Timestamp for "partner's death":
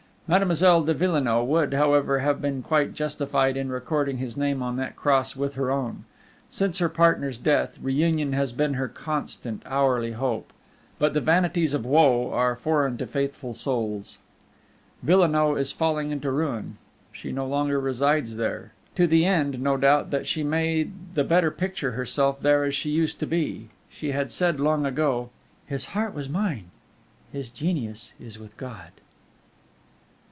6.87-7.77